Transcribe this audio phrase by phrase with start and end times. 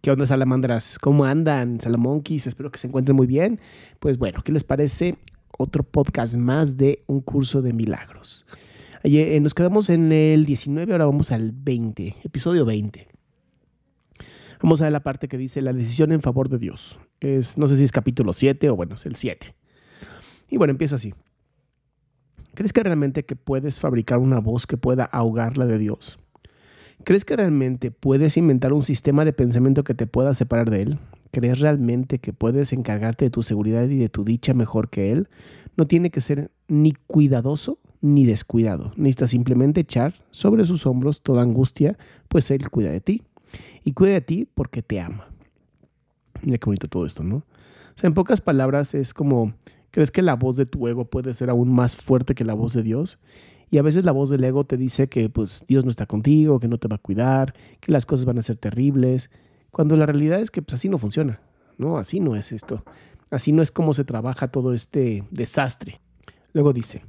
[0.00, 0.96] ¿Qué onda, salamandras?
[0.96, 2.46] ¿Cómo andan, salamonquis?
[2.46, 3.58] Espero que se encuentren muy bien.
[3.98, 5.18] Pues bueno, ¿qué les parece?
[5.58, 8.46] Otro podcast más de un curso de milagros.
[9.02, 13.08] Ayer, eh, nos quedamos en el 19, ahora vamos al 20, episodio 20.
[14.62, 16.96] Vamos a la parte que dice la decisión en favor de Dios.
[17.18, 19.52] Es, no sé si es capítulo 7 o bueno, es el 7.
[20.48, 21.12] Y bueno, empieza así.
[22.54, 26.20] ¿Crees que realmente que puedes fabricar una voz que pueda ahogar la de Dios?
[27.04, 30.98] ¿Crees que realmente puedes inventar un sistema de pensamiento que te pueda separar de Él?
[31.30, 35.28] ¿Crees realmente que puedes encargarte de tu seguridad y de tu dicha mejor que Él?
[35.76, 38.92] No tiene que ser ni cuidadoso ni descuidado.
[38.96, 43.22] Necesitas simplemente echar sobre sus hombros toda angustia, pues Él cuida de ti.
[43.84, 45.28] Y cuida de ti porque te ama.
[46.42, 47.36] Mira qué bonito todo esto, ¿no?
[47.36, 49.54] O sea, en pocas palabras es como
[49.90, 52.74] ¿Crees que la voz de tu ego puede ser aún más fuerte que la voz
[52.74, 53.18] de Dios?
[53.70, 56.60] Y a veces la voz del ego te dice que pues Dios no está contigo,
[56.60, 59.30] que no te va a cuidar, que las cosas van a ser terribles,
[59.70, 61.40] cuando la realidad es que pues así no funciona,
[61.76, 61.98] ¿no?
[61.98, 62.84] Así no es esto.
[63.30, 66.00] Así no es como se trabaja todo este desastre.
[66.52, 67.04] Luego dice,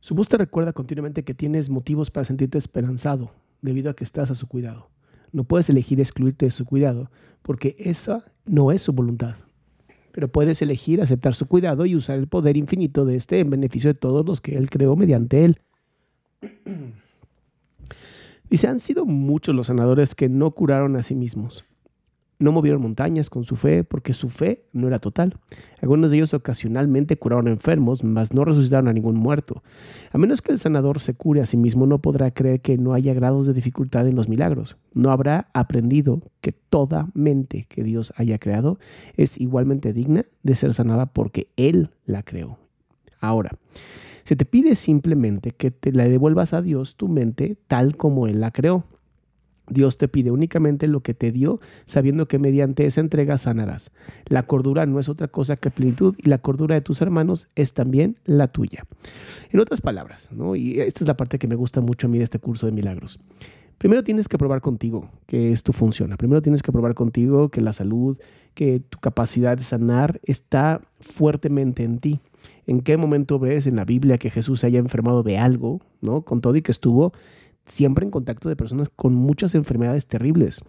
[0.00, 4.30] su voz te recuerda continuamente que tienes motivos para sentirte esperanzado debido a que estás
[4.32, 4.90] a su cuidado.
[5.30, 7.10] No puedes elegir excluirte de su cuidado
[7.42, 9.36] porque esa no es su voluntad
[10.12, 13.88] pero puedes elegir aceptar su cuidado y usar el poder infinito de este en beneficio
[13.88, 15.60] de todos los que Él creó mediante Él.
[18.50, 21.64] Dice, han sido muchos los sanadores que no curaron a sí mismos.
[22.42, 25.36] No movieron montañas con su fe porque su fe no era total.
[25.80, 29.62] Algunos de ellos ocasionalmente curaron enfermos, mas no resucitaron a ningún muerto.
[30.10, 32.94] A menos que el sanador se cure a sí mismo, no podrá creer que no
[32.94, 34.76] haya grados de dificultad en los milagros.
[34.92, 38.80] No habrá aprendido que toda mente que Dios haya creado
[39.16, 42.58] es igualmente digna de ser sanada porque Él la creó.
[43.20, 43.52] Ahora,
[44.24, 48.40] se te pide simplemente que te la devuelvas a Dios tu mente tal como Él
[48.40, 48.82] la creó.
[49.68, 53.90] Dios te pide únicamente lo que te dio, sabiendo que mediante esa entrega sanarás.
[54.26, 57.72] La cordura no es otra cosa que plenitud y la cordura de tus hermanos es
[57.72, 58.84] también la tuya.
[59.50, 60.56] En otras palabras, ¿no?
[60.56, 62.72] y esta es la parte que me gusta mucho a mí de este curso de
[62.72, 63.18] milagros.
[63.82, 66.16] Primero tienes que probar contigo que esto funciona.
[66.16, 68.16] Primero tienes que probar contigo que la salud,
[68.54, 72.20] que tu capacidad de sanar está fuertemente en ti.
[72.68, 76.22] ¿En qué momento ves en la Biblia que Jesús se haya enfermado de algo, ¿no?
[76.22, 77.12] Con todo y que estuvo
[77.66, 80.60] siempre en contacto de personas con muchas enfermedades terribles.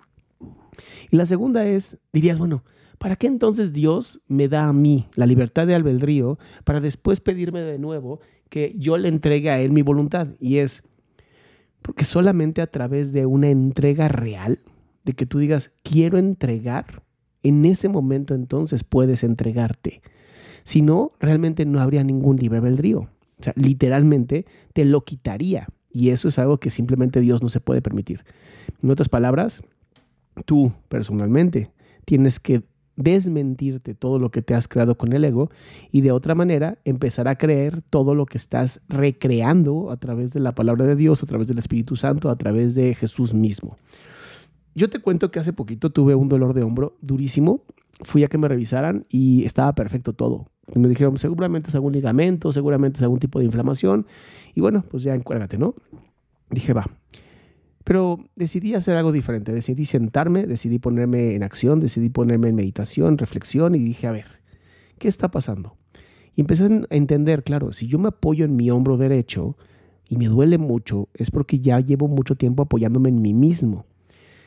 [1.11, 2.63] Y la segunda es, dirías, bueno,
[2.97, 7.61] ¿para qué entonces Dios me da a mí la libertad de albedrío para después pedirme
[7.61, 10.27] de nuevo que yo le entregue a Él mi voluntad?
[10.39, 10.83] Y es
[11.83, 14.59] porque solamente a través de una entrega real,
[15.03, 17.03] de que tú digas, quiero entregar,
[17.43, 20.01] en ese momento entonces puedes entregarte.
[20.63, 23.09] Si no, realmente no habría ningún libre albedrío.
[23.39, 25.67] O sea, literalmente te lo quitaría.
[25.93, 28.25] Y eso es algo que simplemente Dios no se puede permitir.
[28.81, 29.61] En otras palabras,
[30.45, 31.71] tú personalmente
[32.03, 32.63] tienes que
[32.95, 35.49] desmentirte todo lo que te has creado con el ego
[35.91, 40.39] y de otra manera empezar a creer todo lo que estás recreando a través de
[40.39, 43.77] la palabra de Dios, a través del Espíritu Santo, a través de Jesús mismo.
[44.75, 47.63] Yo te cuento que hace poquito tuve un dolor de hombro durísimo,
[48.01, 50.47] fui a que me revisaran y estaba perfecto todo.
[50.75, 54.07] Me dijeron, seguramente es algún ligamento, seguramente es algún tipo de inflamación.
[54.55, 55.75] Y bueno, pues ya encuérdate, ¿no?
[56.49, 56.89] Dije, va.
[57.83, 59.51] Pero decidí hacer algo diferente.
[59.51, 64.25] Decidí sentarme, decidí ponerme en acción, decidí ponerme en meditación, reflexión y dije, a ver,
[64.99, 65.75] ¿qué está pasando?
[66.35, 69.57] Y empecé a entender, claro, si yo me apoyo en mi hombro derecho
[70.07, 73.85] y me duele mucho es porque ya llevo mucho tiempo apoyándome en mí mismo.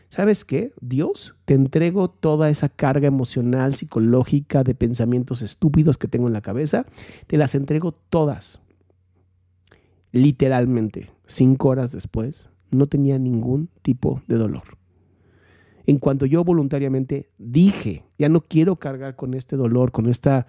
[0.09, 0.73] ¿Sabes qué?
[0.81, 6.41] Dios, te entrego toda esa carga emocional, psicológica, de pensamientos estúpidos que tengo en la
[6.41, 6.87] cabeza,
[7.27, 8.63] te las entrego todas.
[10.13, 14.77] Literalmente, cinco horas después, no tenía ningún tipo de dolor.
[15.87, 20.47] En cuanto yo voluntariamente dije, ya no quiero cargar con este dolor, con esta,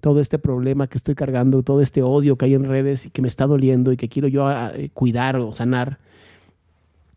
[0.00, 3.20] todo este problema que estoy cargando, todo este odio que hay en redes y que
[3.20, 5.98] me está doliendo y que quiero yo ah, eh, cuidar o sanar,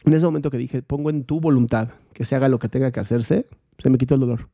[0.05, 2.91] en ese momento que dije, pongo en tu voluntad que se haga lo que tenga
[2.91, 4.49] que hacerse, se me quitó el dolor.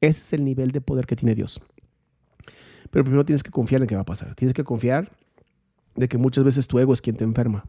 [0.00, 1.60] Ese es el nivel de poder que tiene Dios.
[2.90, 4.34] Pero primero tienes que confiar en que va a pasar.
[4.34, 5.10] Tienes que confiar
[5.96, 7.64] de que muchas veces tu ego es quien te enferma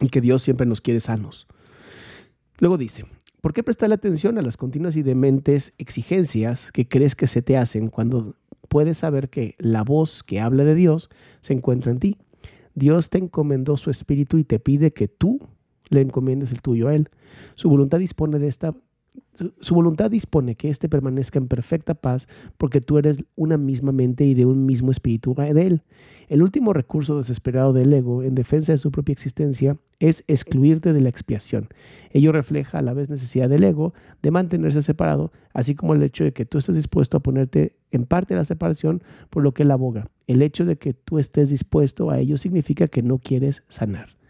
[0.00, 1.46] y que Dios siempre nos quiere sanos.
[2.58, 3.06] Luego dice,
[3.40, 7.56] ¿por qué prestarle atención a las continuas y dementes exigencias que crees que se te
[7.56, 8.34] hacen cuando
[8.68, 11.10] puedes saber que la voz que habla de Dios
[11.40, 12.18] se encuentra en ti?
[12.74, 15.40] Dios te encomendó su espíritu y te pide que tú
[15.92, 17.08] le encomiendes el tuyo a Él.
[17.54, 18.74] Su voluntad dispone de esta
[19.60, 22.28] su, voluntad dispone que éste permanezca en perfecta paz
[22.58, 25.82] porque tú eres una misma mente y de un mismo espíritu de Él.
[26.28, 31.00] El último recurso desesperado del ego en defensa de su propia existencia es excluirte de
[31.00, 31.68] la expiación.
[32.10, 33.92] Ello refleja a la vez necesidad del ego
[34.22, 38.06] de mantenerse separado, así como el hecho de que tú estés dispuesto a ponerte en
[38.06, 40.08] parte de la separación por lo que Él aboga.
[40.26, 44.21] El hecho de que tú estés dispuesto a ello significa que no quieres sanar.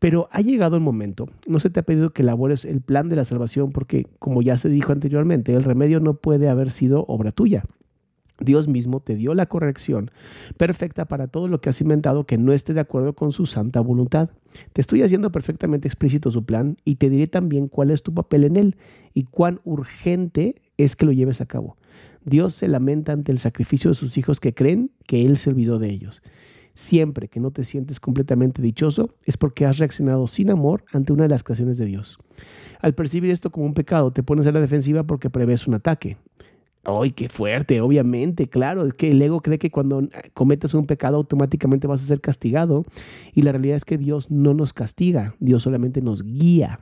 [0.00, 3.16] Pero ha llegado el momento, no se te ha pedido que elabores el plan de
[3.16, 7.30] la salvación porque, como ya se dijo anteriormente, el remedio no puede haber sido obra
[7.30, 7.64] tuya.
[8.40, 10.10] Dios mismo te dio la corrección
[10.56, 13.80] perfecta para todo lo que has inventado que no esté de acuerdo con su santa
[13.80, 14.30] voluntad.
[14.72, 18.44] Te estoy haciendo perfectamente explícito su plan y te diré también cuál es tu papel
[18.44, 18.76] en él
[19.12, 21.76] y cuán urgente es que lo lleves a cabo.
[22.24, 25.78] Dios se lamenta ante el sacrificio de sus hijos que creen que Él se olvidó
[25.78, 26.22] de ellos.
[26.80, 31.24] Siempre que no te sientes completamente dichoso es porque has reaccionado sin amor ante una
[31.24, 32.16] de las creaciones de Dios.
[32.80, 36.16] Al percibir esto como un pecado, te pones a la defensiva porque prevés un ataque.
[36.82, 37.82] ¡Ay, qué fuerte!
[37.82, 42.06] Obviamente, claro, es que el ego cree que cuando cometes un pecado automáticamente vas a
[42.06, 42.86] ser castigado
[43.34, 46.80] y la realidad es que Dios no nos castiga, Dios solamente nos guía.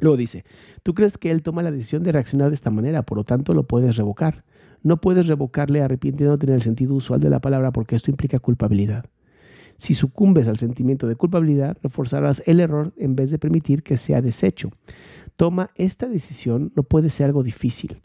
[0.00, 0.44] Luego dice,
[0.82, 3.54] tú crees que Él toma la decisión de reaccionar de esta manera, por lo tanto
[3.54, 4.42] lo puedes revocar.
[4.84, 9.06] No puedes revocarle arrepintiéndote en el sentido usual de la palabra porque esto implica culpabilidad.
[9.78, 14.20] Si sucumbes al sentimiento de culpabilidad, reforzarás el error en vez de permitir que sea
[14.20, 14.70] deshecho.
[15.36, 18.02] Toma esta decisión, no puede ser algo difícil.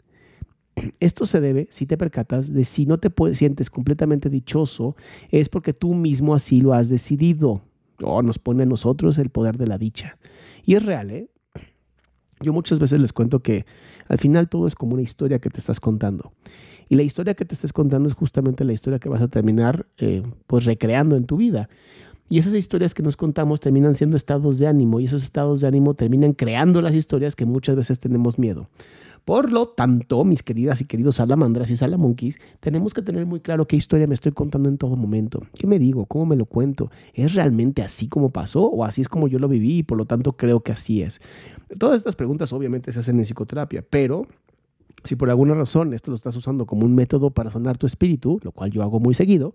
[1.00, 4.96] Esto se debe, si te percatas, de si no te sientes completamente dichoso,
[5.30, 7.60] es porque tú mismo así lo has decidido.
[8.02, 10.16] Oh, nos pone a nosotros el poder de la dicha.
[10.64, 11.28] Y es real, ¿eh?
[12.40, 13.66] Yo muchas veces les cuento que
[14.08, 16.32] al final todo es como una historia que te estás contando.
[16.90, 19.86] Y la historia que te estés contando es justamente la historia que vas a terminar
[19.98, 21.70] eh, pues recreando en tu vida.
[22.28, 25.68] Y esas historias que nos contamos terminan siendo estados de ánimo y esos estados de
[25.68, 28.68] ánimo terminan creando las historias que muchas veces tenemos miedo.
[29.24, 33.68] Por lo tanto, mis queridas y queridos salamandras y salamonquis, tenemos que tener muy claro
[33.68, 35.42] qué historia me estoy contando en todo momento.
[35.54, 36.06] ¿Qué me digo?
[36.06, 36.90] ¿Cómo me lo cuento?
[37.14, 40.06] ¿Es realmente así como pasó o así es como yo lo viví y por lo
[40.06, 41.20] tanto creo que así es?
[41.78, 44.26] Todas estas preguntas obviamente se hacen en psicoterapia, pero
[45.04, 48.40] si por alguna razón esto lo estás usando como un método para sanar tu espíritu,
[48.42, 49.54] lo cual yo hago muy seguido,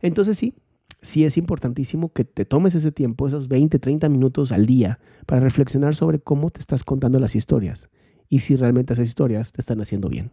[0.00, 0.54] entonces sí,
[1.00, 5.40] sí es importantísimo que te tomes ese tiempo, esos 20, 30 minutos al día, para
[5.40, 7.88] reflexionar sobre cómo te estás contando las historias
[8.28, 10.30] y si realmente esas historias te están haciendo bien.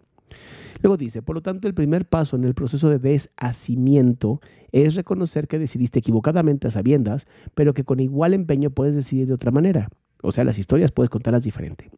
[0.82, 4.40] Luego dice, por lo tanto, el primer paso en el proceso de deshacimiento
[4.72, 9.34] es reconocer que decidiste equivocadamente a sabiendas, pero que con igual empeño puedes decidir de
[9.34, 9.90] otra manera.
[10.22, 11.90] O sea, las historias puedes contarlas diferente.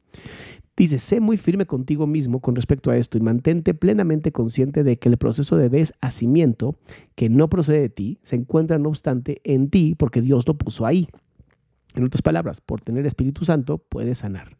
[0.78, 4.98] Dice, sé muy firme contigo mismo con respecto a esto y mantente plenamente consciente de
[4.98, 6.78] que el proceso de deshacimiento,
[7.16, 10.86] que no procede de ti, se encuentra no obstante en ti porque Dios lo puso
[10.86, 11.10] ahí.
[11.94, 14.58] En otras palabras, por tener Espíritu Santo puedes sanar.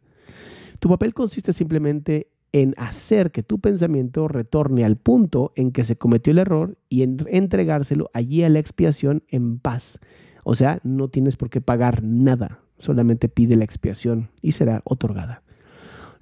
[0.78, 5.96] Tu papel consiste simplemente en hacer que tu pensamiento retorne al punto en que se
[5.96, 9.98] cometió el error y en entregárselo allí a la expiación en paz.
[10.44, 15.42] O sea, no tienes por qué pagar nada, solamente pide la expiación y será otorgada.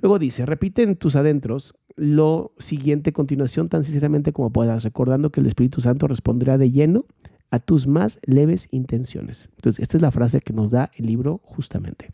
[0.00, 5.30] Luego dice, repite en tus adentros lo siguiente a continuación tan sinceramente como puedas, recordando
[5.30, 7.04] que el Espíritu Santo responderá de lleno
[7.50, 9.50] a tus más leves intenciones.
[9.56, 12.12] Entonces, esta es la frase que nos da el libro justamente.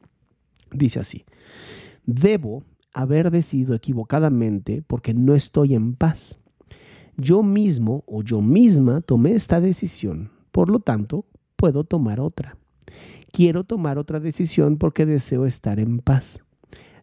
[0.72, 1.24] Dice así,
[2.04, 6.38] debo haber decidido equivocadamente porque no estoy en paz.
[7.16, 12.56] Yo mismo o yo misma tomé esta decisión, por lo tanto, puedo tomar otra.
[13.32, 16.42] Quiero tomar otra decisión porque deseo estar en paz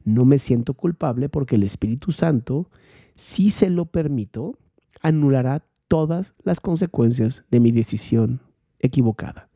[0.04, 2.70] no me siento culpable porque el Espíritu Santo,
[3.16, 4.58] si se lo permito,
[5.02, 8.42] anulará todas las consecuencias de mi decisión
[8.80, 9.50] equivocada.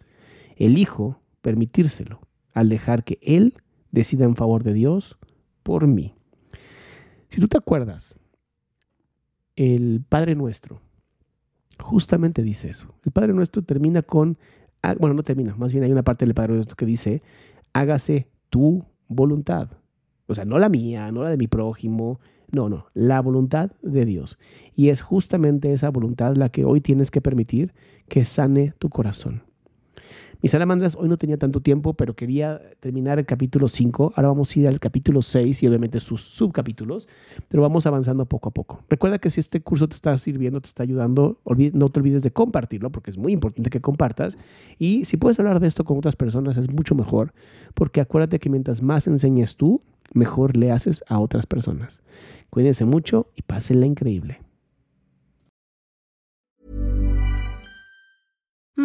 [0.55, 2.21] Elijo permitírselo
[2.53, 3.55] al dejar que Él
[3.91, 5.17] decida en favor de Dios
[5.63, 6.15] por mí.
[7.29, 8.17] Si tú te acuerdas,
[9.55, 10.81] el Padre Nuestro
[11.79, 12.95] justamente dice eso.
[13.03, 14.37] El Padre Nuestro termina con,
[14.99, 17.21] bueno, no termina, más bien hay una parte del Padre Nuestro que dice,
[17.73, 19.69] hágase tu voluntad.
[20.27, 22.19] O sea, no la mía, no la de mi prójimo,
[22.51, 24.37] no, no, la voluntad de Dios.
[24.75, 27.73] Y es justamente esa voluntad la que hoy tienes que permitir
[28.07, 29.43] que sane tu corazón.
[30.39, 34.13] Mis salamandras, hoy no tenía tanto tiempo, pero quería terminar el capítulo 5.
[34.15, 37.07] Ahora vamos a ir al capítulo 6 y obviamente sus subcapítulos,
[37.47, 38.83] pero vamos avanzando poco a poco.
[38.87, 41.39] Recuerda que si este curso te está sirviendo, te está ayudando,
[41.73, 44.37] no te olvides de compartirlo, porque es muy importante que compartas.
[44.77, 47.33] Y si puedes hablar de esto con otras personas, es mucho mejor,
[47.73, 49.81] porque acuérdate que mientras más enseñes tú,
[50.13, 52.03] mejor le haces a otras personas.
[52.51, 54.46] Cuídense mucho y pásenla increíble.